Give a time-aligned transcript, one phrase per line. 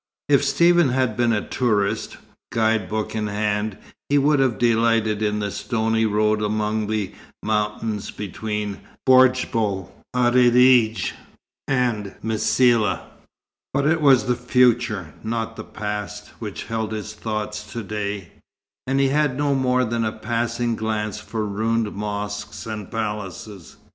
[0.27, 2.17] If Stephen had been a tourist,
[2.51, 3.77] guide book in hand,
[4.09, 11.11] he would have delighted in the stony road among the mountains between Bordj bou Arreredj
[11.67, 13.01] and Msila;
[13.75, 18.31] but it was the future, not the past, which held his thoughts to day,
[18.87, 23.77] and he had no more than a passing glance for ruined mosques and palaces.